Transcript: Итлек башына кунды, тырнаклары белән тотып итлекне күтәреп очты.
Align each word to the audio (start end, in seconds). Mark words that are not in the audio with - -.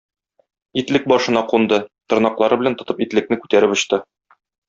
Итлек 0.81 1.03
башына 1.13 1.43
кунды, 1.51 1.77
тырнаклары 2.13 2.59
белән 2.63 2.79
тотып 2.81 3.05
итлекне 3.07 3.41
күтәреп 3.45 3.77
очты. 3.79 4.01